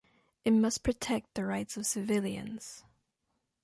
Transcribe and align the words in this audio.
It 0.43 0.49
must 0.51 0.81
protect 0.81 1.35
the 1.35 1.45
rights 1.45 1.77
of 1.77 1.85
civilians. 1.85 2.85